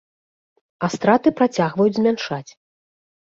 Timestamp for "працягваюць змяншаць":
1.41-2.47